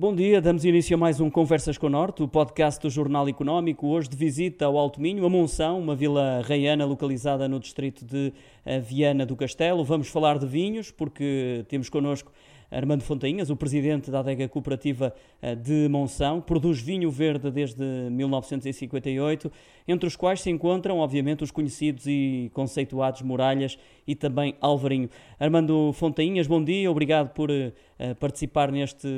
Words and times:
Bom 0.00 0.14
dia, 0.14 0.40
damos 0.40 0.64
início 0.64 0.94
a 0.94 0.98
mais 0.98 1.20
um 1.20 1.28
Conversas 1.28 1.76
com 1.76 1.86
o 1.86 1.90
Norte, 1.90 2.22
o 2.22 2.26
podcast 2.26 2.80
do 2.80 2.88
Jornal 2.88 3.28
Económico, 3.28 3.86
hoje 3.86 4.08
de 4.08 4.16
visita 4.16 4.64
ao 4.64 4.78
Alto 4.78 4.98
Minho, 4.98 5.26
a 5.26 5.28
Monção, 5.28 5.78
uma 5.78 5.94
vila 5.94 6.40
reiana 6.42 6.86
localizada 6.86 7.46
no 7.46 7.60
distrito 7.60 8.02
de 8.02 8.32
eh, 8.64 8.80
Viana 8.80 9.26
do 9.26 9.36
Castelo. 9.36 9.84
Vamos 9.84 10.08
falar 10.08 10.38
de 10.38 10.46
vinhos, 10.46 10.90
porque 10.90 11.66
temos 11.68 11.90
connosco 11.90 12.32
Armando 12.70 13.02
Fontainhas, 13.02 13.50
o 13.50 13.56
presidente 13.56 14.10
da 14.10 14.20
adega 14.20 14.48
cooperativa 14.48 15.12
eh, 15.42 15.56
de 15.56 15.88
Monção, 15.88 16.40
produz 16.40 16.80
vinho 16.80 17.10
verde 17.10 17.50
desde 17.50 17.82
1958, 18.10 19.50
entre 19.88 20.06
os 20.06 20.14
quais 20.14 20.40
se 20.40 20.50
encontram, 20.50 20.98
obviamente, 20.98 21.42
os 21.42 21.50
conhecidos 21.50 22.06
e 22.06 22.48
conceituados 22.54 23.22
Muralhas 23.22 23.76
e 24.06 24.14
também 24.14 24.54
Alvarinho. 24.60 25.10
Armando 25.38 25.92
Fontainhas, 25.94 26.46
bom 26.46 26.62
dia, 26.62 26.88
obrigado 26.88 27.30
por 27.30 27.50
eh, 27.50 27.72
participar 28.20 28.70
neste 28.70 29.08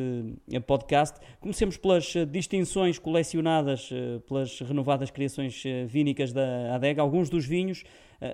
eh, 0.51 0.59
podcast. 0.61 1.21
Comecemos 1.39 1.77
pelas 1.77 2.15
distinções 2.31 2.99
colecionadas 2.99 3.91
pelas 4.27 4.61
renovadas 4.61 5.11
criações 5.11 5.63
vínicas 5.87 6.33
da 6.33 6.75
adega. 6.75 7.03
Alguns 7.03 7.29
dos 7.29 7.45
vinhos 7.45 7.85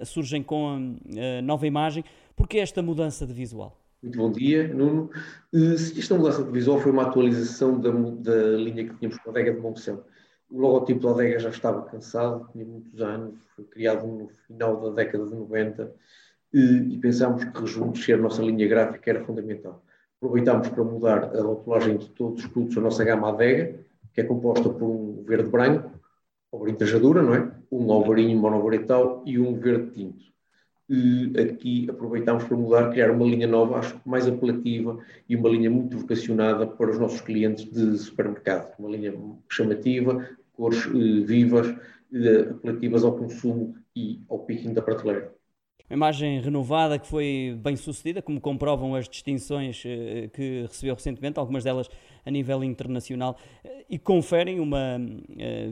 surgem 0.04 0.42
com 0.42 0.96
nova 1.42 1.66
imagem. 1.66 2.04
Por 2.36 2.46
que 2.46 2.58
esta 2.58 2.82
mudança 2.82 3.26
de 3.26 3.32
visual? 3.32 3.87
Muito 4.00 4.16
bom 4.16 4.30
dia, 4.30 4.68
Nuno. 4.72 5.10
Uh, 5.52 5.74
esta 5.74 6.14
mudança 6.14 6.44
de 6.44 6.52
visual 6.52 6.78
foi 6.78 6.92
uma 6.92 7.02
atualização 7.02 7.80
da, 7.80 7.90
da 7.90 8.56
linha 8.56 8.88
que 8.88 8.94
tínhamos 8.94 9.18
com 9.18 9.30
a 9.30 9.32
adega 9.32 9.52
de 9.52 9.60
Monção. 9.60 10.04
O 10.48 10.60
logotipo 10.60 11.00
da 11.00 11.10
adega 11.10 11.40
já 11.40 11.48
estava 11.50 11.82
cansado, 11.82 12.48
tinha 12.52 12.64
muitos 12.64 13.00
anos, 13.02 13.34
foi 13.56 13.64
criado 13.64 14.06
no 14.06 14.28
final 14.46 14.80
da 14.80 14.90
década 14.90 15.26
de 15.26 15.34
90 15.34 15.92
e, 16.54 16.94
e 16.94 16.98
pensámos 16.98 17.44
que 17.44 17.60
rejuvenescer 17.60 18.16
a 18.16 18.22
nossa 18.22 18.40
linha 18.40 18.68
gráfica 18.68 19.10
era 19.10 19.24
fundamental. 19.24 19.82
Aproveitámos 20.18 20.68
para 20.68 20.84
mudar 20.84 21.36
a 21.36 21.42
rotulagem 21.42 21.96
de 21.98 22.08
todos 22.10 22.44
os 22.44 22.50
produtos 22.50 22.76
da 22.76 22.82
nossa 22.82 23.04
gama 23.04 23.30
adega, 23.30 23.80
que 24.14 24.20
é 24.20 24.24
composta 24.24 24.68
por 24.70 24.88
um 24.88 25.24
verde 25.24 25.50
branco, 25.50 25.90
alvarinho 26.52 26.78
tajadura, 26.78 27.20
não 27.20 27.34
é? 27.34 27.52
Um 27.70 27.90
alvarinho 27.92 28.38
monovarietal 28.38 29.24
e 29.26 29.40
um 29.40 29.58
verde 29.58 29.90
tinto 29.90 30.37
aqui 31.38 31.86
aproveitamos 31.90 32.44
para 32.44 32.56
mudar, 32.56 32.90
criar 32.90 33.10
uma 33.10 33.26
linha 33.26 33.46
nova, 33.46 33.78
acho 33.78 33.94
que 33.98 34.08
mais 34.08 34.26
apelativa 34.26 34.98
e 35.28 35.36
uma 35.36 35.48
linha 35.48 35.70
muito 35.70 35.98
vocacionada 35.98 36.66
para 36.66 36.90
os 36.90 36.98
nossos 36.98 37.20
clientes 37.20 37.70
de 37.70 37.98
supermercado. 37.98 38.74
Uma 38.78 38.90
linha 38.90 39.14
chamativa, 39.50 40.26
cores 40.58 40.86
uh, 40.86 41.24
vivas, 41.24 41.68
uh, 41.68 42.50
apelativas 42.50 43.04
ao 43.04 43.16
consumo 43.16 43.74
e 43.94 44.20
ao 44.28 44.40
picking 44.40 44.72
da 44.72 44.82
prateleira. 44.82 45.32
Uma 45.90 45.96
imagem 45.96 46.40
renovada 46.40 46.98
que 46.98 47.06
foi 47.06 47.58
bem 47.62 47.74
sucedida, 47.76 48.20
como 48.20 48.40
comprovam 48.40 48.94
as 48.94 49.08
distinções 49.08 49.82
uh, 49.84 50.28
que 50.30 50.62
recebeu 50.62 50.94
recentemente, 50.94 51.38
algumas 51.38 51.64
delas 51.64 51.88
a 52.26 52.30
nível 52.30 52.64
internacional, 52.64 53.38
e 53.88 53.98
conferem 53.98 54.60
uma 54.60 55.00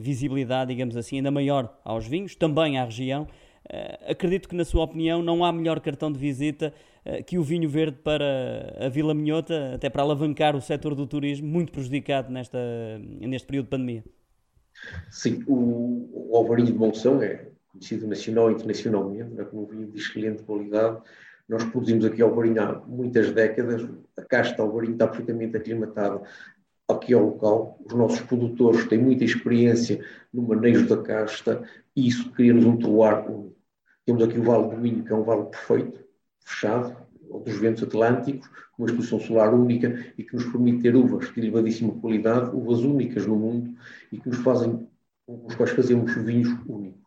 visibilidade, 0.00 0.72
digamos 0.72 0.96
assim, 0.96 1.16
ainda 1.16 1.30
maior 1.30 1.78
aos 1.84 2.06
vinhos, 2.06 2.34
também 2.34 2.78
à 2.78 2.84
região. 2.84 3.28
Uh, 3.72 4.12
acredito 4.12 4.48
que, 4.48 4.54
na 4.54 4.64
sua 4.64 4.84
opinião, 4.84 5.22
não 5.22 5.44
há 5.44 5.52
melhor 5.52 5.80
cartão 5.80 6.12
de 6.12 6.18
visita 6.18 6.72
uh, 7.04 7.22
que 7.24 7.36
o 7.36 7.42
vinho 7.42 7.68
verde 7.68 7.98
para 8.02 8.76
a 8.78 8.88
Vila 8.88 9.12
Minhota, 9.12 9.74
até 9.74 9.90
para 9.90 10.02
alavancar 10.02 10.54
o 10.54 10.60
setor 10.60 10.94
do 10.94 11.06
turismo, 11.06 11.48
muito 11.48 11.72
prejudicado 11.72 12.32
nesta, 12.32 12.58
neste 13.20 13.46
período 13.46 13.66
de 13.66 13.70
pandemia. 13.70 14.04
Sim, 15.10 15.42
o, 15.46 16.30
o 16.30 16.36
Alvarinho 16.36 16.72
de 16.72 16.78
Monção 16.78 17.20
é 17.22 17.48
conhecido 17.72 18.06
nacional 18.06 18.50
e 18.50 18.54
internacionalmente, 18.54 19.40
é 19.40 19.44
como 19.44 19.62
um 19.62 19.66
vinho 19.66 19.86
de 19.90 19.98
excelente 19.98 20.42
qualidade. 20.42 21.00
Nós 21.48 21.64
produzimos 21.64 22.04
aqui 22.04 22.22
Alvarinho 22.22 22.62
há 22.62 22.82
muitas 22.86 23.32
décadas, 23.32 23.88
a 24.16 24.22
casta 24.22 24.62
Alvarinho 24.62 24.94
está 24.94 25.06
perfeitamente 25.06 25.56
aclimatada 25.56 26.22
aqui 26.88 27.14
ao 27.14 27.24
local. 27.24 27.78
Os 27.84 27.94
nossos 27.94 28.20
produtores 28.20 28.86
têm 28.86 28.98
muita 28.98 29.24
experiência 29.24 30.04
no 30.32 30.42
manejo 30.42 30.88
da 30.88 31.02
casta 31.02 31.62
e 31.94 32.08
isso 32.08 32.30
cria-nos 32.32 32.64
um 32.64 32.76
terroir 32.76 33.30
único. 33.30 33.55
Temos 34.06 34.22
aqui 34.22 34.38
o 34.38 34.44
Vale 34.44 34.70
do 34.70 34.76
Minho, 34.80 35.04
que 35.04 35.12
é 35.12 35.16
um 35.16 35.24
vale 35.24 35.46
perfeito, 35.46 35.98
fechado, 36.38 36.96
dos 37.44 37.58
ventos 37.58 37.82
atlânticos, 37.82 38.48
com 38.70 38.84
uma 38.84 38.86
exposição 38.88 39.18
solar 39.18 39.52
única 39.52 40.14
e 40.16 40.22
que 40.22 40.32
nos 40.36 40.44
permite 40.44 40.82
ter 40.82 40.94
uvas 40.94 41.34
de 41.34 41.40
elevadíssima 41.40 41.92
qualidade, 42.00 42.54
uvas 42.54 42.80
únicas 42.80 43.26
no 43.26 43.34
mundo 43.34 43.74
e 44.12 44.18
que 44.18 44.28
nos 44.28 44.38
fazem, 44.38 44.88
com 45.26 45.46
os 45.46 45.56
quais 45.56 45.72
fazemos 45.72 46.14
vinhos 46.14 46.48
únicos. 46.68 47.02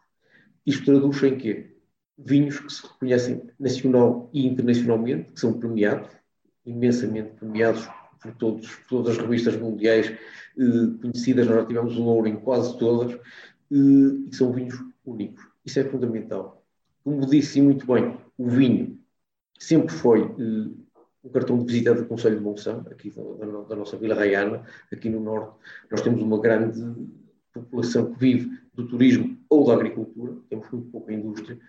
Isto 0.66 0.86
traduz 0.88 1.24
em 1.24 1.38
quê? 1.38 1.78
Vinhos 2.18 2.60
que 2.60 2.74
se 2.74 2.86
reconhecem 2.86 3.44
nacional 3.58 4.30
e 4.34 4.46
internacionalmente, 4.46 5.32
que 5.32 5.40
são 5.40 5.58
premiados, 5.58 6.10
imensamente 6.66 7.30
premiados 7.40 7.88
por, 8.22 8.36
todos, 8.36 8.76
por 8.76 8.88
todas 8.90 9.18
as 9.18 9.24
revistas 9.24 9.56
mundiais 9.56 10.08
eh, 10.10 11.02
conhecidas, 11.02 11.48
nós 11.48 11.56
já 11.56 11.66
tivemos 11.66 11.98
o 11.98 12.04
ouro 12.04 12.28
em 12.28 12.36
quase 12.36 12.78
todas, 12.78 13.14
eh, 13.14 13.76
e 14.26 14.30
que 14.30 14.36
são 14.36 14.52
vinhos 14.52 14.76
únicos. 15.06 15.48
Isso 15.64 15.80
é 15.80 15.86
fundamental 15.86 16.59
como 17.04 17.26
disse 17.26 17.62
muito 17.62 17.86
bem, 17.86 18.18
o 18.38 18.48
vinho 18.48 19.00
sempre 19.60 19.94
foi 19.94 20.22
uh, 20.22 20.78
o 21.22 21.30
cartão 21.30 21.60
de 21.60 21.66
visita 21.66 21.94
do 21.94 22.06
Conselho 22.06 22.38
de 22.38 22.44
Monção, 22.44 22.86
aqui 22.90 23.10
da, 23.10 23.22
da, 23.22 23.62
da, 23.64 23.76
nossa 23.76 23.98
Vila 23.98 24.16
Raiana, 24.16 24.64
aqui 24.92 25.10
no 25.10 25.20
Norte. 25.20 25.56
Nós 25.92 26.02
temos 26.02 26.22
uma 26.22 26.40
grande 26.40 26.82
população 27.54 28.14
que 28.14 28.20
vive 28.20 28.58
do 28.74 28.88
turismo 28.88 29.38
ou 29.50 29.68
da 29.68 29.74
agricultura, 29.74 30.38
temos 30.50 30.70
muito 30.72 30.90
pouca 30.90 31.14
indústria, 31.14 31.60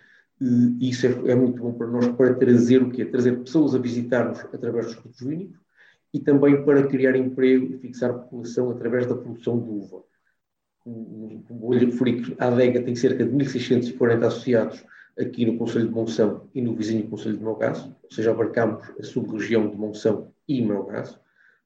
uh, 0.41 0.77
e 0.79 0.91
isso 0.91 1.07
é, 1.07 1.33
é, 1.33 1.35
muito 1.35 1.61
bom 1.61 1.73
para 1.73 1.87
nós 1.87 2.07
para 2.09 2.35
trazer 2.35 2.83
o 2.83 2.91
quê? 2.91 3.05
Trazer 3.05 3.39
pessoas 3.41 3.75
a 3.75 3.79
visitar-nos 3.79 4.41
através 4.41 4.87
dos 4.87 4.95
produtos 4.97 5.27
vínicos 5.27 5.61
e 6.13 6.21
também 6.21 6.65
para 6.65 6.87
criar 6.87 7.17
emprego 7.17 7.75
e 7.75 7.79
fixar 7.79 8.13
população 8.13 8.71
através 8.71 9.07
da 9.07 9.15
produção 9.15 9.61
de 9.61 9.71
uva. 9.71 10.03
Como, 10.81 11.45
como 11.47 11.75
eu 11.75 11.81
referi, 11.81 12.35
a 12.39 12.49
adega 12.49 12.83
tem 12.83 12.97
cerca 12.97 13.25
de 13.25 13.31
1.640 13.31 14.27
associados 14.27 14.85
aqui 15.21 15.45
no 15.45 15.59
Conselho 15.59 15.89
de 15.89 15.95
Monção 15.95 16.49
e 16.55 16.61
no 16.61 16.75
vizinho 16.75 17.07
Conselho 17.09 17.37
de 17.37 17.45
Melgaço, 17.45 17.95
ou 18.03 18.11
seja, 18.11 18.31
abarcamos 18.31 18.89
a 18.99 19.03
sub-região 19.03 19.69
de 19.69 19.77
Monção 19.77 20.33
e 20.49 20.63
Melgaço. 20.63 21.21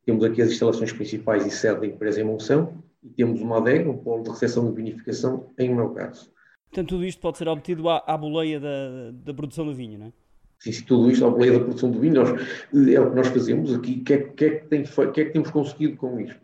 Temos 0.04 0.24
aqui 0.24 0.42
as 0.42 0.50
instalações 0.50 0.92
principais 0.92 1.46
e 1.46 1.50
sede 1.50 1.80
da 1.80 1.86
empresa 1.86 2.20
em 2.20 2.24
Monção 2.24 2.82
e 3.02 3.08
temos 3.08 3.40
uma 3.40 3.58
adega, 3.58 3.90
um 3.90 3.96
polo 3.96 4.22
de 4.22 4.30
recepção 4.30 4.68
e 4.70 4.74
vinificação 4.74 5.50
em 5.58 5.74
Melgaço. 5.74 6.32
Portanto, 6.70 6.88
tudo 6.88 7.04
isto 7.04 7.20
pode 7.20 7.38
ser 7.38 7.48
obtido 7.48 7.88
à, 7.88 8.02
à 8.06 8.16
boleia 8.16 8.58
da, 8.58 9.12
da 9.12 9.32
produção 9.32 9.64
do 9.64 9.74
vinho, 9.74 9.98
não 9.98 10.06
é? 10.06 10.12
Sim, 10.58 10.72
sim, 10.72 10.84
tudo 10.84 11.10
isto 11.10 11.24
à 11.24 11.30
boleia 11.30 11.52
da 11.52 11.60
produção 11.60 11.90
do 11.90 12.00
vinho, 12.00 12.14
nós, 12.14 12.30
é 12.30 13.00
o 13.00 13.10
que 13.10 13.16
nós 13.16 13.28
fazemos 13.28 13.72
aqui. 13.72 14.00
O 14.00 14.04
que, 14.04 14.14
é, 14.14 14.18
que, 14.18 14.44
é 14.44 14.50
que, 14.50 14.66
tem, 14.66 14.82
que 14.82 15.20
é 15.20 15.24
que 15.26 15.30
temos 15.30 15.50
conseguido 15.50 15.96
com 15.96 16.18
isto? 16.18 16.40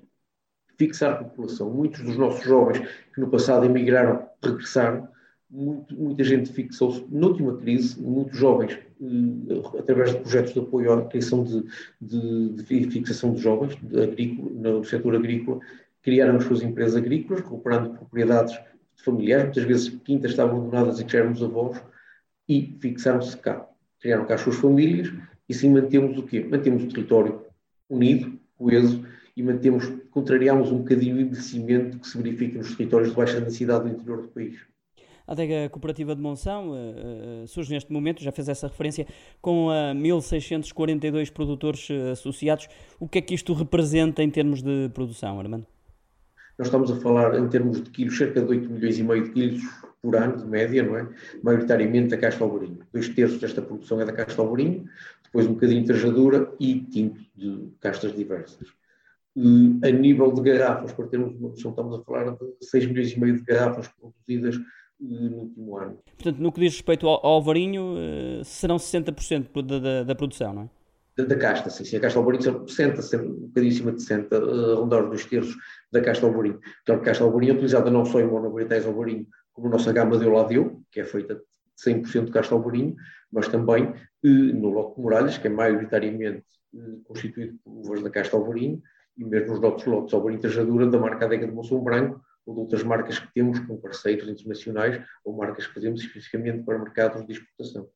Fixar 0.78 1.12
a 1.12 1.24
população. 1.24 1.70
Muitos 1.70 2.02
dos 2.02 2.16
nossos 2.16 2.44
jovens 2.44 2.86
que 3.12 3.20
no 3.20 3.28
passado 3.28 3.64
emigraram, 3.66 4.28
regressaram, 4.42 5.08
muito, 5.50 5.94
muita 5.96 6.22
gente 6.22 6.52
fixou-se, 6.52 7.04
na 7.10 7.26
última 7.26 7.56
crise, 7.56 8.00
muitos 8.00 8.38
jovens, 8.38 8.72
eh, 8.72 9.78
através 9.78 10.12
de 10.12 10.20
projetos 10.20 10.54
de 10.54 10.60
apoio 10.60 10.92
à 10.92 11.04
criação 11.06 11.42
de, 11.42 11.64
de, 12.00 12.50
de 12.50 12.90
fixação 12.90 13.34
de 13.34 13.40
jovens 13.40 13.76
de 13.82 14.00
agrícola, 14.00 14.50
no 14.50 14.84
setor 14.84 15.16
agrícola, 15.16 15.60
criaram 16.02 16.36
as 16.36 16.44
suas 16.44 16.62
empresas 16.62 16.96
agrícolas, 16.96 17.42
recuperando 17.42 17.98
propriedades 17.98 18.58
familiares, 19.04 19.46
muitas 19.46 19.64
vezes 19.64 19.88
quintas 20.04 20.30
estavam 20.30 20.58
abandonadas 20.58 21.00
e 21.00 21.04
que 21.04 21.12
já 21.12 21.18
éramos 21.18 21.42
avós, 21.42 21.82
e 22.48 22.76
fixaram-se 22.80 23.36
cá. 23.36 23.68
Criaram 24.00 24.24
cá 24.26 24.34
as 24.34 24.40
suas 24.40 24.56
famílias 24.56 25.12
e 25.48 25.52
assim 25.52 25.70
mantemos 25.70 26.16
o 26.16 26.22
quê? 26.22 26.46
Mantemos 26.48 26.84
o 26.84 26.88
território 26.88 27.44
unido, 27.88 28.38
coeso, 28.56 29.04
e 29.36 29.42
mantemos, 29.42 29.90
contrariamos 30.10 30.70
um 30.70 30.78
bocadinho 30.78 31.16
o 31.16 31.20
envelhecimento 31.20 31.98
que 31.98 32.06
se 32.06 32.16
verifica 32.16 32.58
nos 32.58 32.76
territórios 32.76 33.10
de 33.10 33.16
baixa 33.16 33.40
densidade 33.40 33.84
do 33.84 33.94
interior 33.94 34.22
do 34.22 34.28
país. 34.28 34.60
A 35.30 35.32
adega 35.32 35.68
cooperativa 35.68 36.12
de 36.12 36.20
Monção 36.20 36.72
uh, 36.72 37.46
surge 37.46 37.72
neste 37.72 37.92
momento, 37.92 38.20
já 38.20 38.32
fez 38.32 38.48
essa 38.48 38.66
referência, 38.66 39.06
com 39.40 39.68
uh, 39.68 39.94
1.642 39.94 41.30
produtores 41.30 41.88
associados. 42.10 42.66
O 42.98 43.06
que 43.06 43.18
é 43.18 43.22
que 43.22 43.32
isto 43.32 43.52
representa 43.52 44.24
em 44.24 44.28
termos 44.28 44.60
de 44.60 44.90
produção, 44.92 45.38
Armando? 45.38 45.64
Nós 46.58 46.66
estamos 46.66 46.90
a 46.90 46.96
falar 46.96 47.38
em 47.38 47.48
termos 47.48 47.80
de 47.80 47.90
quilos, 47.90 48.18
cerca 48.18 48.40
de 48.40 48.48
8 48.48 48.70
milhões 48.70 48.98
e 48.98 49.04
meio 49.04 49.22
de 49.22 49.30
quilos 49.30 49.62
por 50.02 50.16
ano, 50.16 50.36
de 50.36 50.46
média, 50.46 50.82
não 50.82 50.96
é? 50.96 51.08
Maioritariamente 51.44 52.08
da 52.08 52.18
casta 52.18 52.42
alvarinho. 52.42 52.80
Dois 52.92 53.08
terços 53.10 53.38
desta 53.38 53.62
produção 53.62 54.00
é 54.00 54.04
da 54.04 54.12
casta 54.12 54.42
alvarinho, 54.42 54.84
depois 55.22 55.46
um 55.46 55.52
bocadinho 55.52 55.82
de 55.82 55.86
trajadura 55.86 56.52
e 56.58 56.80
tinto 56.80 57.20
de 57.36 57.68
castas 57.78 58.12
diversas. 58.16 58.66
a 59.36 59.90
nível 59.92 60.32
de 60.32 60.42
garrafas, 60.42 60.92
para 60.92 61.06
termos 61.06 61.36
uma 61.36 61.50
noção, 61.50 61.70
estamos 61.70 62.00
a 62.00 62.02
falar 62.02 62.32
de 62.32 62.66
6 62.66 62.86
milhões 62.86 63.12
e 63.12 63.20
meio 63.20 63.36
de 63.36 63.44
garrafas 63.44 63.86
produzidas 63.86 64.58
no 65.00 65.38
último 65.38 65.78
ano. 65.78 65.98
Portanto, 66.16 66.38
no 66.38 66.52
que 66.52 66.60
diz 66.60 66.74
respeito 66.74 67.08
ao, 67.08 67.24
ao 67.24 67.32
Alvarinho, 67.34 67.94
uh, 67.94 68.44
serão 68.44 68.76
60% 68.76 69.62
da, 69.62 69.78
da, 69.78 70.02
da, 70.04 70.14
produção, 70.14 70.52
não 70.52 70.62
é? 70.62 70.70
Da, 71.16 71.24
da 71.24 71.36
casta, 71.36 71.70
sim, 71.70 71.84
sim. 71.84 71.96
A 71.96 72.00
casta 72.00 72.18
Alvarinho 72.18 72.42
são 72.42 72.68
60, 72.68 73.16
um 73.16 73.46
bocadinho 73.46 73.72
acima 73.72 73.92
de 73.92 74.02
60, 74.02 74.38
uh, 74.38 74.64
arredondar 74.72 75.08
dos 75.08 75.24
terços 75.24 75.56
da 75.90 76.00
casta 76.00 76.26
Alvarinho. 76.26 76.60
Então, 76.82 76.96
a 76.96 77.00
casta 77.00 77.24
Alvarinho 77.24 77.52
é 77.52 77.54
utilizada 77.54 77.90
não 77.90 78.04
só 78.04 78.20
em 78.20 78.26
monovarietais 78.26 78.86
Alvarinho, 78.86 79.26
como 79.52 79.68
a 79.68 79.70
nossa 79.70 79.92
gama 79.92 80.18
de 80.18 80.26
Oladeu, 80.26 80.82
que 80.92 81.00
é 81.00 81.04
feita 81.04 81.34
de 81.34 81.42
100% 81.90 82.26
de 82.26 82.32
casta 82.32 82.54
Alvarinho, 82.54 82.94
mas 83.32 83.48
também 83.48 83.84
uh, 83.84 84.28
no 84.28 84.68
lote 84.68 84.96
de 84.96 85.02
Muralhas, 85.02 85.38
que 85.38 85.46
é 85.46 85.50
maioritariamente 85.50 86.44
constituído 87.04 87.58
por 87.64 87.72
uvas 87.72 88.02
da 88.02 88.10
casta 88.10 88.36
Alvarinho, 88.36 88.80
e 89.18 89.24
mesmo 89.24 89.54
os 89.54 89.60
nossos 89.60 89.84
lotes 89.86 90.14
ao 90.14 90.24
Rajadura 90.24 90.86
da 90.86 90.98
marca 90.98 91.24
Adega 91.24 91.46
de 91.46 91.52
Monção 91.52 91.82
Branco 91.82 92.20
ou 92.50 92.54
de 92.54 92.60
outras 92.60 92.82
marcas 92.82 93.18
que 93.18 93.32
temos 93.32 93.58
com 93.60 93.76
parceiros 93.76 94.28
internacionais 94.28 95.02
ou 95.24 95.36
marcas 95.36 95.66
que 95.66 95.74
fazemos 95.74 96.00
especificamente 96.00 96.64
para 96.64 96.78
mercados 96.78 97.24
de 97.26 97.32
exportação. 97.32 97.88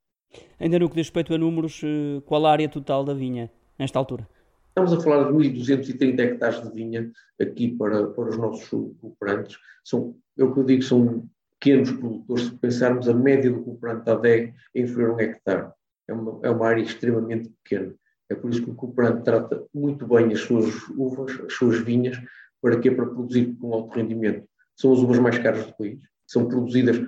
Ainda 0.59 0.79
no 0.79 0.89
que 0.89 0.97
diz 0.97 1.06
respeito 1.06 1.35
a 1.35 1.39
números, 1.39 1.81
eh, 1.85 2.21
qual 2.25 2.47
a 2.47 2.53
área 2.53 2.69
total 2.69 3.05
da 3.05 3.15
vinha 3.15 3.51
nesta 3.79 3.99
altura? 3.99 4.29
Estamos 4.69 4.93
a 4.93 5.01
falar 5.01 5.25
de 5.25 5.33
1.230 5.33 6.19
hectares 6.19 6.62
de 6.62 6.71
vinha 6.71 7.11
aqui 7.41 7.77
para, 7.77 8.09
para 8.09 8.31
os 8.31 8.37
nossos 8.37 8.69
cooperantes. 9.01 9.56
São, 9.85 10.17
é 10.37 10.43
o 10.43 10.53
que 10.53 10.61
eu 10.61 10.65
digo, 10.65 10.83
são 10.83 11.29
pequenos 11.61 11.93
produtores. 11.93 12.47
Se 12.47 12.57
pensarmos 12.57 13.09
a 13.09 13.15
média 13.15 13.53
do 13.53 13.62
cooperante 13.62 14.05
da 14.05 14.15
ADEG 14.15 14.53
é 14.75 14.81
inferior 14.81 15.11
a 15.11 15.15
um 15.15 15.21
hectare. 15.21 15.71
É 16.09 16.12
uma, 16.12 16.41
é 16.43 16.50
uma 16.50 16.67
área 16.67 16.83
extremamente 16.83 17.50
pequena. 17.62 17.95
É 18.29 18.35
por 18.35 18.50
isso 18.50 18.65
que 18.65 18.71
o 18.71 18.75
cooperante 18.75 19.23
trata 19.23 19.65
muito 19.73 20.07
bem 20.09 20.33
as 20.33 20.41
suas 20.41 20.75
uvas, 20.97 21.39
as 21.41 21.53
suas 21.53 21.79
vinhas, 21.79 22.21
para 22.64 22.81
quê? 22.81 22.90
Para 22.90 23.05
produzir 23.05 23.55
com 23.56 23.75
alto 23.75 23.94
rendimento. 23.94 24.49
São 24.75 24.90
as 24.90 24.99
uvas 25.00 25.19
mais 25.19 25.37
caras 25.37 25.66
do 25.66 25.76
país. 25.76 26.00
São 26.26 26.49
produzidas 26.49 26.99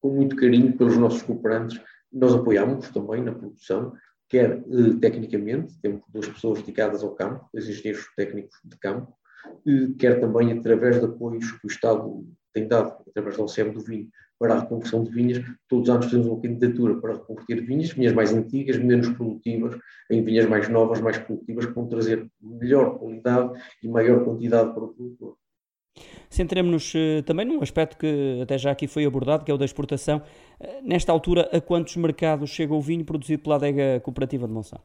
com 0.00 0.10
muito 0.10 0.36
carinho 0.36 0.78
pelos 0.78 0.96
nossos 0.96 1.20
cooperantes. 1.22 1.80
Nós 2.12 2.32
apoiamos 2.32 2.88
também 2.90 3.20
na 3.24 3.34
produção, 3.34 3.92
quer 4.28 4.52
eh, 4.52 4.94
tecnicamente, 5.00 5.76
temos 5.80 6.02
duas 6.08 6.28
pessoas 6.28 6.60
dedicadas 6.60 7.02
ao 7.02 7.16
campo, 7.16 7.48
dois 7.52 7.68
engenheiros 7.68 8.06
técnicos 8.16 8.56
de 8.64 8.78
campo, 8.78 9.12
eh, 9.66 9.92
quer 9.98 10.20
também 10.20 10.56
através 10.56 11.00
de 11.00 11.06
apoios 11.06 11.50
que 11.50 11.66
o 11.66 11.70
Estado 11.70 12.24
tem 12.52 12.68
dado, 12.68 13.02
através 13.08 13.36
da 13.36 13.42
OCM 13.42 13.72
do 13.72 13.80
vinho, 13.80 14.08
para 14.38 14.54
a 14.54 14.60
reconversão 14.60 15.02
de 15.02 15.10
vinhas. 15.10 15.44
Todos 15.68 15.88
os 15.88 15.94
anos 15.94 16.10
temos 16.10 16.26
uma 16.26 16.40
candidatura 16.40 17.00
para 17.00 17.14
reconverter 17.14 17.64
vinhas, 17.64 17.90
vinhas 17.90 18.12
mais 18.12 18.32
antigas, 18.32 18.78
menos 18.78 19.08
produtivas, 19.10 19.78
em 20.10 20.22
vinhas 20.22 20.46
mais 20.46 20.68
novas, 20.68 21.00
mais 21.00 21.18
produtivas, 21.18 21.66
que 21.66 21.72
vão 21.72 21.86
trazer 21.86 22.26
melhor 22.40 22.98
qualidade 22.98 23.60
e 23.82 23.88
maior 23.88 24.24
quantidade 24.24 24.72
para 24.72 24.84
o 24.84 24.88
produtor. 24.88 25.36
Centremos-nos 26.30 26.92
eh, 26.94 27.22
também 27.22 27.46
num 27.46 27.62
aspecto 27.62 27.96
que 27.96 28.38
até 28.42 28.56
já 28.56 28.70
aqui 28.70 28.86
foi 28.86 29.04
abordado, 29.04 29.44
que 29.44 29.50
é 29.50 29.54
o 29.54 29.58
da 29.58 29.64
exportação. 29.64 30.22
Eh, 30.60 30.80
nesta 30.82 31.10
altura, 31.10 31.48
a 31.52 31.60
quantos 31.60 31.96
mercados 31.96 32.50
chega 32.50 32.74
o 32.74 32.80
vinho 32.80 33.04
produzido 33.04 33.42
pela 33.42 33.56
adega 33.56 33.98
cooperativa 34.00 34.46
de 34.46 34.52
Monção? 34.52 34.80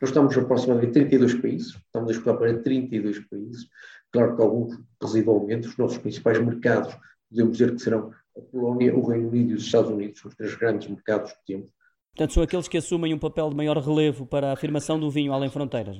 Nós 0.00 0.10
estamos 0.10 0.36
aproximadamente 0.36 0.92
32 0.92 1.34
países, 1.40 1.68
estamos 1.68 2.10
a 2.10 2.12
exportar 2.12 2.38
para 2.38 2.62
32 2.62 3.18
países. 3.20 3.66
Claro 4.12 4.36
que 4.36 4.42
alguns 4.42 4.78
residualmente, 5.02 5.68
os 5.68 5.76
nossos 5.76 5.98
principais 5.98 6.38
mercados, 6.38 6.96
podemos 7.36 7.58
dizer 7.58 7.74
que 7.74 7.82
serão 7.82 8.10
a 8.36 8.40
Polónia, 8.40 8.96
o 8.96 9.06
Reino 9.06 9.28
Unido 9.28 9.52
e 9.52 9.54
os 9.54 9.64
Estados 9.64 9.90
Unidos, 9.90 10.24
os 10.24 10.34
três 10.34 10.54
grandes 10.54 10.88
mercados 10.88 11.32
que 11.32 11.38
temos. 11.46 11.68
Portanto, 12.14 12.32
são 12.32 12.42
aqueles 12.42 12.66
que 12.66 12.78
assumem 12.78 13.12
um 13.12 13.18
papel 13.18 13.50
de 13.50 13.56
maior 13.56 13.76
relevo 13.76 14.26
para 14.26 14.48
a 14.48 14.52
afirmação 14.54 14.98
do 14.98 15.10
vinho 15.10 15.32
além 15.32 15.50
fronteiras. 15.50 15.98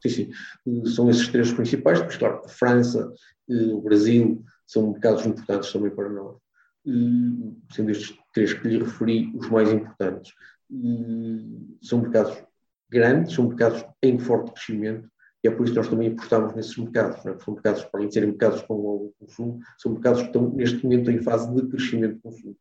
Sim, 0.00 0.08
sim. 0.08 0.84
São 0.86 1.10
esses 1.10 1.26
três 1.28 1.52
principais, 1.52 2.00
mas 2.00 2.16
claro, 2.16 2.42
a 2.44 2.48
França, 2.48 3.12
eh, 3.50 3.72
o 3.72 3.80
Brasil 3.80 4.44
são 4.64 4.92
mercados 4.92 5.26
importantes 5.26 5.72
também 5.72 5.90
para 5.90 6.08
nós. 6.08 6.36
Sendo 7.72 7.90
estes 7.90 8.16
três 8.32 8.52
que 8.52 8.68
lhe 8.68 8.78
referi 8.78 9.32
os 9.34 9.48
mais 9.48 9.72
importantes. 9.72 10.32
São 11.82 12.00
mercados 12.00 12.36
grandes, 12.88 13.34
são 13.34 13.48
mercados 13.48 13.84
em 14.02 14.18
forte 14.20 14.52
crescimento 14.52 15.10
e 15.46 15.48
é 15.48 15.50
por 15.52 15.62
isso 15.62 15.72
que 15.74 15.78
nós 15.78 15.88
também 15.88 16.08
apostamos 16.08 16.54
nesses 16.56 16.76
mercados. 16.76 17.24
Não 17.24 17.32
é? 17.32 17.38
São 17.38 17.54
mercados, 17.54 17.84
para 17.84 18.00
além 18.00 18.08
de 18.08 18.14
serem 18.14 18.30
mercados 18.30 18.62
com 18.62 18.74
longo 18.74 19.14
consumo, 19.20 19.60
são 19.78 19.92
mercados 19.92 20.22
que 20.22 20.26
estão 20.26 20.50
neste 20.50 20.82
momento 20.82 21.10
em 21.10 21.22
fase 21.22 21.54
de 21.54 21.68
crescimento 21.68 22.16
de 22.16 22.20
consumo. 22.20 22.56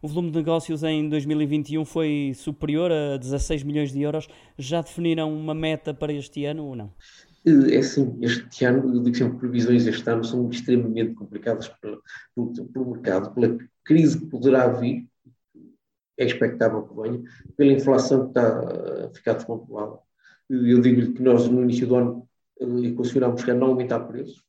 O 0.00 0.06
volume 0.06 0.30
de 0.30 0.36
negócios 0.36 0.84
em 0.84 1.08
2021 1.08 1.84
foi 1.84 2.32
superior 2.36 2.92
a 2.92 3.16
16 3.16 3.64
milhões 3.64 3.92
de 3.92 4.02
euros. 4.02 4.28
Já 4.56 4.82
definiram 4.82 5.34
uma 5.34 5.52
meta 5.54 5.92
para 5.92 6.12
este 6.12 6.44
ano 6.44 6.66
ou 6.66 6.76
não? 6.76 6.92
É 7.44 7.78
assim, 7.78 8.16
este 8.22 8.64
ano, 8.64 8.94
eu 8.94 9.02
digo 9.02 9.16
sempre 9.16 9.38
previsões 9.38 9.86
este 9.86 10.08
ano 10.08 10.22
são 10.22 10.48
extremamente 10.48 11.14
complicadas 11.14 11.68
pelo, 11.68 12.02
pelo 12.72 12.90
mercado, 12.92 13.32
pela 13.34 13.56
crise 13.84 14.18
que 14.18 14.26
poderá 14.26 14.68
vir, 14.68 15.08
é 16.18 16.24
expectável 16.24 16.82
que 16.82 17.00
venha, 17.00 17.22
pela 17.56 17.72
inflação 17.72 18.24
que 18.24 18.28
está 18.28 19.06
a 19.06 19.14
ficar 19.14 19.34
descontrolada. 19.34 19.98
Eu 20.48 20.80
digo-lhe 20.80 21.12
que 21.12 21.22
nós, 21.22 21.48
no 21.48 21.62
início 21.62 21.86
do 21.86 21.96
ano, 21.96 22.28
equacionámos 22.84 23.44
que 23.44 23.50
a 23.50 23.54
não 23.54 23.68
aumentar 23.68 24.00
preços, 24.00 24.42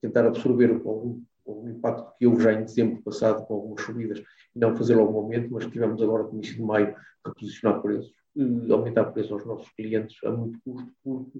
tentar 0.00 0.26
absorver 0.26 0.70
algum, 0.70 1.22
algum 1.46 1.68
impacto 1.68 2.16
que 2.18 2.26
houve 2.26 2.42
já 2.42 2.52
em 2.52 2.64
dezembro 2.64 3.02
passado 3.02 3.46
com 3.46 3.54
algumas 3.54 3.82
subidas 3.82 4.18
e 4.54 4.58
não 4.58 4.74
fazer 4.74 4.96
logo 4.96 5.12
um 5.12 5.16
aumento, 5.16 5.52
mas 5.52 5.66
tivemos 5.66 6.02
agora, 6.02 6.24
no 6.24 6.34
início 6.34 6.56
de 6.56 6.62
maio, 6.62 6.94
reposicionar 7.24 7.80
preços, 7.82 8.12
aumentar 8.70 9.04
preços 9.06 9.32
aos 9.32 9.46
nossos 9.46 9.68
clientes 9.74 10.16
a 10.24 10.30
muito 10.30 10.58
custo, 10.64 10.92
porque 11.02 11.38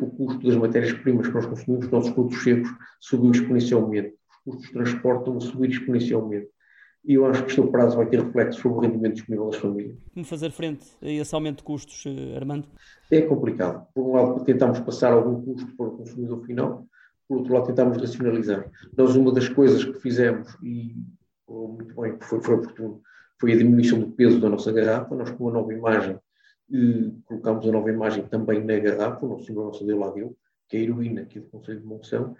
o 0.00 0.10
custo 0.10 0.46
das 0.46 0.56
matérias-primas 0.56 1.28
que 1.28 1.34
nós 1.34 1.46
consumimos, 1.46 1.86
os 1.86 1.92
nossos 1.92 2.10
produtos 2.10 2.42
secos, 2.42 2.70
subiu 2.98 3.30
exponencialmente. 3.30 4.16
Os 4.30 4.36
custos 4.44 4.66
de 4.66 4.72
transporte 4.72 5.18
estão 5.18 5.36
a 5.36 5.40
subir 5.40 5.70
exponencialmente. 5.70 6.48
E 7.06 7.14
eu 7.14 7.24
acho 7.24 7.44
que 7.44 7.50
este 7.50 7.62
prazo 7.68 7.96
vai 7.96 8.06
ter 8.06 8.20
reflexos 8.20 8.60
sobre 8.60 8.78
o 8.78 8.80
rendimento 8.80 9.14
disponível 9.14 9.48
das 9.48 9.56
famílias. 9.56 9.96
Como 10.12 10.26
fazer 10.26 10.50
frente 10.50 10.86
a 11.00 11.08
esse 11.08 11.34
aumento 11.34 11.58
de 11.58 11.62
custos, 11.62 12.04
eh, 12.06 12.36
Armando? 12.36 12.66
É 13.10 13.22
complicado. 13.22 13.86
Por 13.94 14.02
um 14.02 14.12
lado, 14.12 14.44
tentamos 14.44 14.80
passar 14.80 15.12
algum 15.12 15.40
custo 15.40 15.76
para 15.76 15.86
o 15.86 15.96
consumidor 15.98 16.44
final, 16.44 16.86
por 17.28 17.38
outro 17.38 17.54
lado, 17.54 17.66
tentamos 17.66 17.98
racionalizar. 17.98 18.70
Nós, 18.96 19.14
uma 19.16 19.32
das 19.32 19.48
coisas 19.48 19.84
que 19.84 20.00
fizemos, 20.00 20.56
e 20.62 20.96
muito 21.48 22.00
bem, 22.00 22.16
foi, 22.20 22.40
foi 22.40 22.54
oportuno, 22.54 23.00
foi 23.40 23.52
a 23.52 23.56
diminuição 23.56 24.00
do 24.00 24.10
peso 24.12 24.40
da 24.40 24.48
nossa 24.48 24.72
garrafa. 24.72 25.14
Nós, 25.14 25.30
com 25.30 25.48
a 25.48 25.52
nova 25.52 25.72
imagem, 25.72 26.18
e 26.70 27.12
colocámos 27.24 27.66
a 27.68 27.72
nova 27.72 27.90
imagem 27.90 28.26
também 28.26 28.64
na 28.64 28.78
garrafa, 28.78 29.24
o 29.24 29.28
nosso 29.28 29.52
nosso 29.52 29.84
Deladeu, 29.84 30.36
que 30.68 30.76
é 30.76 30.80
a 30.80 30.82
heroína 30.82 31.22
aqui 31.22 31.38
do 31.38 31.46
Conselho 31.46 31.80
de 31.80 31.86
Monção, 31.86 32.34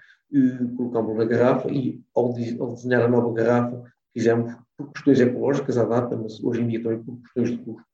colocámos 0.76 1.16
na 1.16 1.24
garrafa 1.24 1.70
e 1.70 2.00
ao, 2.14 2.34
ao, 2.60 2.72
desenhar 2.72 3.02
a 3.02 3.08
nova 3.08 3.32
garrafa 3.32 3.84
fizemos 4.16 4.56
por 4.78 4.90
questões 4.92 5.20
ecológicas 5.20 5.76
à 5.76 5.84
data, 5.84 6.16
mas 6.16 6.42
hoje 6.42 6.62
em 6.62 6.68
dia 6.68 6.82
também 6.82 7.02
por 7.02 7.20
questões 7.20 7.50
de 7.50 7.58
custo, 7.58 7.84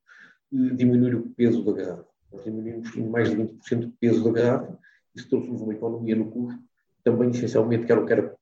diminuir 0.53 1.17
o 1.17 1.29
peso 1.31 1.65
da 1.65 1.73
garrafa. 1.73 2.07
Nós 2.33 2.45
diminuímos 2.45 2.97
em 2.97 3.09
mais 3.09 3.29
de 3.29 3.37
20% 3.37 3.89
o 3.89 3.93
peso 3.99 4.23
da 4.23 4.31
garrafa, 4.31 4.79
isso 5.17 5.29
trouxe-nos 5.29 5.61
uma 5.61 5.75
economia 5.75 6.15
no 6.15 6.31
custo, 6.31 6.63
também 7.03 7.31
essencialmente 7.31 7.87
que 7.87 7.93
era 7.93 8.01
o 8.01 8.07
que 8.07 8.13
era, 8.13 8.37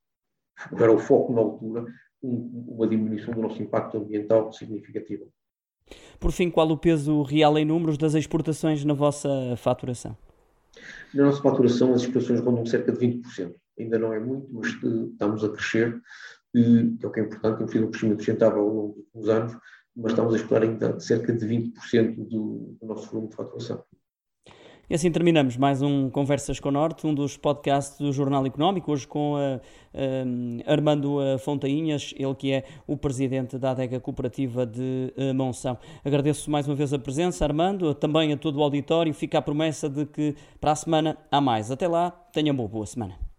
era 0.78 0.92
o 0.92 0.98
foco 0.98 1.32
na 1.32 1.40
altura, 1.40 1.86
um, 2.22 2.66
uma 2.68 2.86
diminuição 2.86 3.32
do 3.32 3.40
nosso 3.40 3.62
impacto 3.62 3.96
ambiental 3.96 4.52
significativa. 4.52 5.24
Por 6.18 6.32
fim, 6.32 6.50
qual 6.50 6.70
o 6.70 6.76
peso 6.76 7.22
real 7.22 7.56
em 7.56 7.64
números 7.64 7.96
das 7.96 8.14
exportações 8.14 8.84
na 8.84 8.92
vossa 8.92 9.56
faturação? 9.56 10.14
Na 11.14 11.24
nossa 11.24 11.40
faturação, 11.40 11.94
as 11.94 12.02
exportações 12.02 12.40
rondam 12.40 12.66
cerca 12.66 12.92
de 12.92 12.98
20%. 12.98 13.54
Ainda 13.78 13.98
não 13.98 14.12
é 14.12 14.20
muito, 14.20 14.46
mas 14.52 14.68
eh, 14.68 15.06
estamos 15.12 15.42
a 15.42 15.48
crescer, 15.48 15.98
que 16.52 16.98
é 17.02 17.06
o 17.06 17.10
que 17.10 17.20
é 17.20 17.22
importante, 17.22 17.58
temos 17.58 17.72
tido 17.72 17.86
um 17.86 17.90
crescimento 17.90 18.18
sustentável 18.18 18.60
ao 18.60 18.68
longo 18.68 19.06
dos 19.14 19.28
anos, 19.28 19.56
mas 19.96 20.12
estamos 20.12 20.34
a 20.34 20.36
exportar 20.36 20.68
ainda 20.68 21.00
cerca 21.00 21.32
de 21.32 21.46
20% 21.46 22.14
do, 22.28 22.76
do 22.80 22.86
nosso 22.86 23.10
volume 23.10 23.28
de 23.28 23.36
faturação. 23.36 23.84
E 24.90 24.94
assim 24.94 25.08
terminamos 25.08 25.56
mais 25.56 25.82
um 25.82 26.10
Conversas 26.10 26.58
com 26.58 26.68
o 26.68 26.72
Norte, 26.72 27.06
um 27.06 27.14
dos 27.14 27.36
podcasts 27.36 27.96
do 27.96 28.12
Jornal 28.12 28.44
Económico, 28.44 28.90
hoje 28.90 29.06
com 29.06 29.36
a, 29.36 29.60
a 30.66 30.72
Armando 30.72 31.18
Fontainhas, 31.38 32.12
ele 32.16 32.34
que 32.34 32.50
é 32.50 32.64
o 32.88 32.96
presidente 32.96 33.56
da 33.56 33.70
adega 33.70 34.00
cooperativa 34.00 34.66
de 34.66 35.12
eh, 35.16 35.32
Monção. 35.32 35.78
Agradeço 36.04 36.50
mais 36.50 36.66
uma 36.66 36.74
vez 36.74 36.92
a 36.92 36.98
presença, 36.98 37.44
Armando, 37.44 37.94
também 37.94 38.32
a 38.32 38.36
todo 38.36 38.58
o 38.58 38.64
auditório. 38.64 39.14
Fica 39.14 39.38
a 39.38 39.42
promessa 39.42 39.88
de 39.88 40.04
que 40.06 40.34
para 40.60 40.72
a 40.72 40.74
semana 40.74 41.16
há 41.30 41.40
mais. 41.40 41.70
Até 41.70 41.86
lá, 41.86 42.10
tenham 42.10 42.52
uma 42.52 42.66
boa 42.66 42.84
semana. 42.84 43.29